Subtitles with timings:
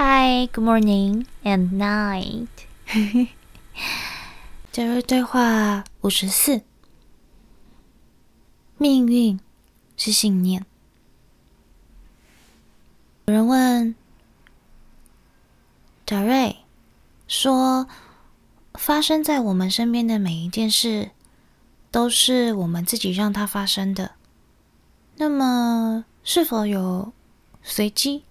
[0.00, 2.46] Hi, good morning and night。
[4.70, 6.62] 杰瑞对话五十四。
[8.76, 9.40] 命运
[9.96, 10.64] 是信念。
[13.26, 13.96] 有人问
[16.06, 16.58] 杰瑞
[17.26, 17.88] 说
[18.78, 21.10] ：“发生在我们身边的每一件事，
[21.90, 24.12] 都是我们自己让它发生的。
[25.16, 27.12] 那么，是否有
[27.64, 28.22] 随机？”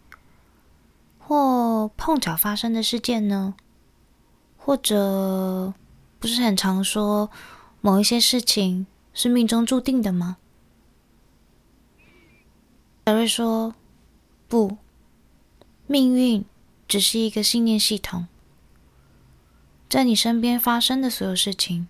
[1.28, 3.54] 或碰巧发生的事件呢？
[4.56, 5.74] 或者
[6.20, 7.30] 不是很常说
[7.82, 10.38] 某一些事情是命中注定的吗？
[13.06, 13.76] 小瑞说
[14.48, 14.78] ：“不，
[15.86, 16.46] 命运
[16.88, 18.28] 只是一个信念系统，
[19.90, 21.90] 在你身边发生的所有事情，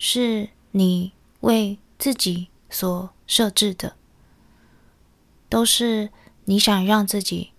[0.00, 3.94] 是你为自己所设置的，
[5.48, 6.10] 都是
[6.46, 7.52] 你想让自己。”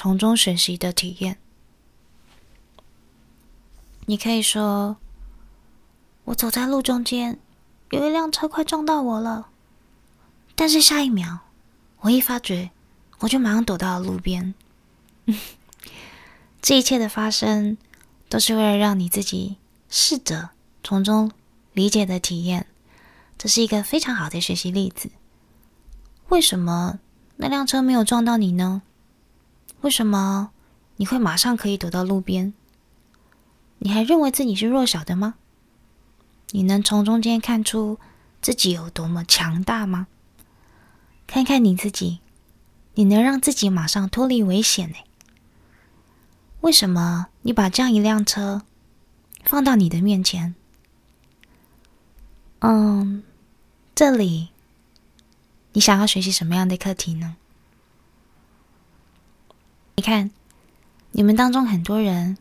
[0.00, 1.38] 从中学习的体验，
[4.06, 4.96] 你可以说
[6.26, 7.40] ：“我走在路中间，
[7.90, 9.48] 有一辆车快撞到我了。”
[10.54, 11.40] 但是下一秒，
[12.02, 12.70] 我一发觉，
[13.18, 14.54] 我就马上躲到了路边。
[16.62, 17.76] 这一切的发生，
[18.28, 19.56] 都是为了让你自己
[19.90, 20.50] 试着
[20.84, 21.32] 从中
[21.72, 22.68] 理解的体验。
[23.36, 25.10] 这是一个非常好的学习例子。
[26.28, 27.00] 为什么
[27.38, 28.82] 那辆车没有撞到你呢？
[29.80, 30.50] 为什么
[30.96, 32.52] 你会马上可以躲到路边？
[33.78, 35.34] 你还认为自己是弱小的吗？
[36.50, 37.98] 你能从中间看出
[38.42, 40.08] 自己有多么强大吗？
[41.26, 42.20] 看看你自己，
[42.94, 44.96] 你能让自己马上脱离危险呢？
[46.62, 48.62] 为什么你把这样一辆车
[49.44, 50.56] 放到你的面前？
[52.60, 53.22] 嗯，
[53.94, 54.48] 这里
[55.72, 57.36] 你想要学习什么样的课题呢？
[59.98, 60.30] 你看，
[61.10, 62.38] 你们当中很多人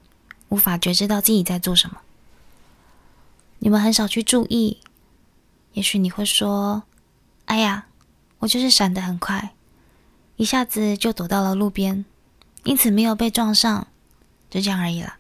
[0.49, 1.97] 无法觉知到自己在做什么。
[3.57, 4.77] 你们很少去注意。
[5.73, 6.83] 也许你会说
[7.45, 7.87] ：“哎呀，
[8.37, 9.55] 我就是闪得很快，
[10.35, 12.05] 一下子就躲到了路边，
[12.63, 13.87] 因此没有被撞上，
[14.51, 15.15] 就这样而已了。”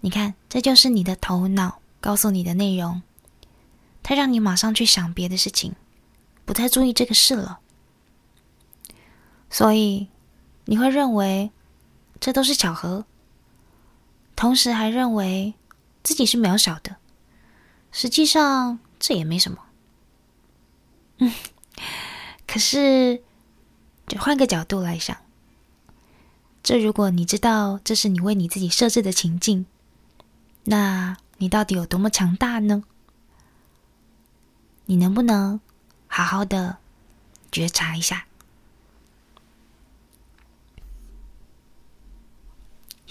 [0.00, 3.02] 你看，这就是你的头脑告诉你的内容，
[4.02, 5.74] 它让你马上去想别的事情，
[6.46, 7.58] 不太注意这个事了。
[9.50, 10.08] 所以。
[10.64, 11.50] 你会认为
[12.20, 13.04] 这都是巧合，
[14.36, 15.54] 同时还认为
[16.02, 16.96] 自己是渺小的。
[17.90, 19.58] 实际上这也没什么。
[21.18, 21.32] 嗯，
[22.46, 23.22] 可是
[24.06, 25.16] 就换个角度来想，
[26.62, 29.66] 这如果你知道这是你为你自己设置的情境，
[30.64, 32.84] 那你到底有多么强大呢？
[34.86, 35.60] 你能不能
[36.08, 36.78] 好好的
[37.50, 38.26] 觉察一下？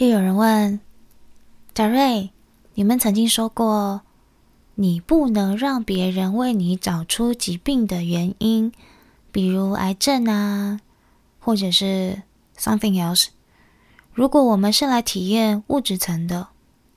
[0.01, 0.79] 又有人问
[1.75, 2.31] 贾瑞
[2.73, 4.01] ：“你们曾经说过，
[4.73, 8.73] 你不能让别人为你找出疾病的原因，
[9.31, 10.81] 比如癌症啊，
[11.39, 12.23] 或者是
[12.57, 13.27] something else。
[14.11, 16.47] 如果我们是来体验物质层的，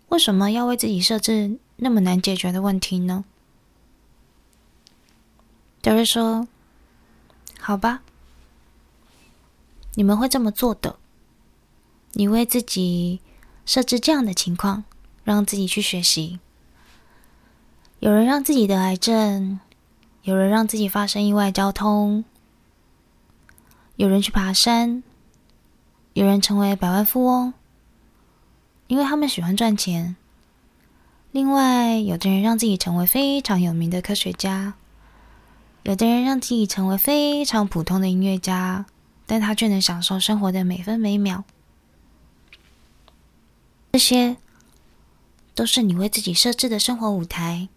[0.09, 3.27] 为什么要为自己设置那么难解决的问题呢？”
[5.83, 6.49] 贾瑞说
[7.61, 8.01] ：“好吧，
[9.93, 10.97] 你们会这么做的。”
[12.17, 13.21] 你为自己
[13.67, 14.85] 设置这样的情况，
[15.25, 16.39] 让自己去学习。
[17.99, 19.59] 有人让自己得癌症，
[20.23, 22.25] 有人让自己发生意外交通，
[23.97, 25.03] 有人去爬山，
[26.13, 27.53] 有人成为百万富翁，
[28.87, 30.15] 因为他们喜欢赚钱。
[31.33, 34.75] 另外，有的人让自己成为非常有名的科学家，
[35.83, 38.87] 有的人让自己成为非常普通的音乐家，
[39.27, 41.43] 但他却能享受生活的每分每秒。
[43.95, 44.39] 这些
[45.55, 47.69] 都是你为自己设置的生活舞台，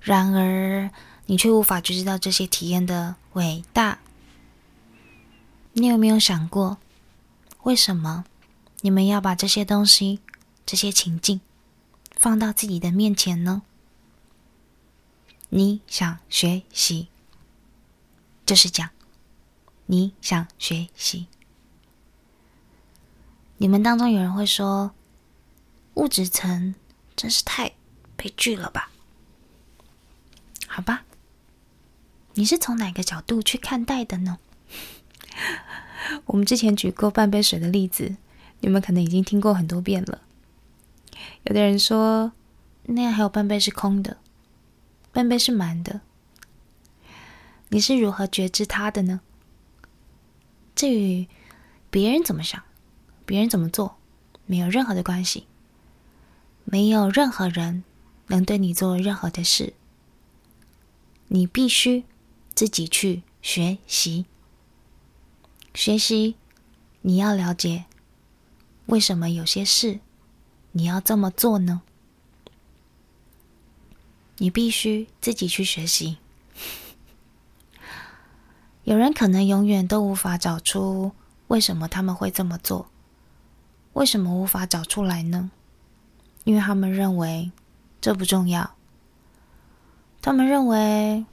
[0.00, 0.88] 然而
[1.26, 3.98] 你却无法觉知到这些体验的伟大。
[5.72, 6.78] 你有没有想过，
[7.64, 8.24] 为什么
[8.82, 10.20] 你们要把这些东西、
[10.64, 11.40] 这些情境
[12.12, 13.62] 放到自己的面前呢？
[15.48, 17.08] 你想学习，
[18.46, 18.88] 就是讲，
[19.86, 21.26] 你想学习。
[23.58, 24.92] 你们当中有人会说
[25.94, 26.74] ：“物质层
[27.16, 27.72] 真是太
[28.16, 28.90] 悲剧了吧？”
[30.68, 31.04] 好吧，
[32.34, 34.38] 你是从哪个角度去看待的呢？
[36.26, 38.16] 我们之前举过半杯水的例子，
[38.60, 40.22] 你们可能已经听过很多遍了。
[41.42, 42.32] 有的人说，
[42.84, 44.18] 那样还有半杯是空的，
[45.12, 46.00] 半杯是满的。
[47.70, 49.20] 你是如何觉知它的呢？
[50.76, 51.26] 至于
[51.90, 52.62] 别人怎么想？
[53.28, 53.98] 别人怎么做，
[54.46, 55.46] 没有任何的关系。
[56.64, 57.84] 没有任何人
[58.28, 59.74] 能对你做任何的事。
[61.26, 62.04] 你必须
[62.54, 64.24] 自己去学习。
[65.74, 66.36] 学习，
[67.02, 67.84] 你要了解
[68.86, 70.00] 为什么有些事
[70.72, 71.82] 你要这么做呢？
[74.38, 76.16] 你必须自己去学习。
[78.84, 81.12] 有人可能永远都无法找出
[81.48, 82.88] 为什么他们会这么做，
[83.98, 85.50] 为什么无法找出来呢？
[86.44, 87.50] 因为他们认为
[88.00, 88.76] 这不重要，
[90.22, 91.26] 他们认为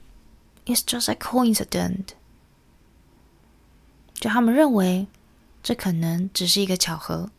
[0.64, 2.08] it's just a coincidence，
[4.14, 5.06] 就他们认为
[5.62, 7.30] 这可能只是一个巧合，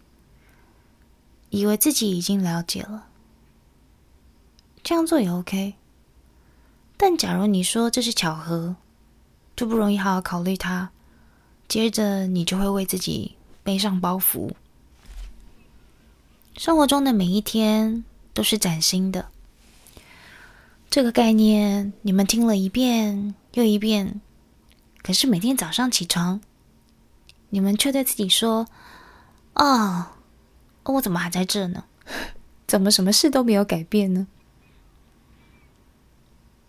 [1.49, 3.07] 以为自己已经了解了。
[4.81, 5.73] 这样做也 OK，
[6.95, 8.77] 但假如你说这是巧合，
[9.57, 10.89] 就不容易好好考虑它。
[11.67, 14.53] 接着你就会为自己背上包袱。
[16.57, 19.29] 生活中的每一天都是崭新的，
[20.89, 24.19] 这个概念你们听了一遍又一遍，
[25.03, 26.41] 可是每天早上起床，
[27.51, 28.67] 你们却对自己说
[29.53, 30.07] ：“哦，
[30.85, 31.83] 我怎么还在这呢？
[32.65, 34.25] 怎么什么事都没有改变呢？”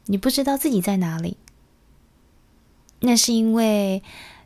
[0.04, 1.38] 你不知道自己在哪里，
[3.00, 4.02] 那是因为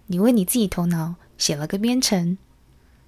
[0.07, 2.39] 你为你自己头脑写了个编程，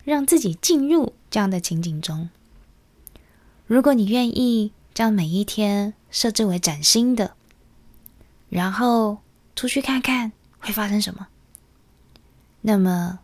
[0.05, 2.29] 让自己进入这样的情景中。
[3.67, 7.35] 如果你愿意将每一天设置为崭新的，
[8.51, 9.19] 然后
[9.57, 11.27] 出去看看会发生什么，
[12.61, 13.19] 那么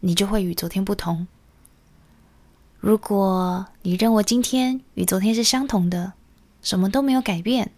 [0.00, 1.26] 你就会与昨天不同。
[2.80, 6.14] 如果你认为今天与昨天是相同的，
[6.62, 7.72] 什么都没有改变。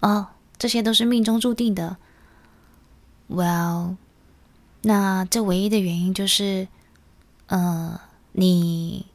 [0.00, 0.28] 哦，
[0.58, 1.96] 这些都是命中注定的。
[3.28, 3.96] Well，
[4.82, 6.68] 那这唯一的原因就是，
[7.50, 8.00] 呃，
[8.32, 9.06] 你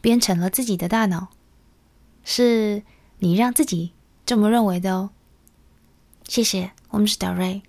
[0.00, 1.28] 编程了自己的大脑，
[2.24, 2.82] 是
[3.18, 3.92] 你让自己
[4.24, 5.10] 这么认为的哦。
[6.26, 7.62] 谢谢，我们是小瑞。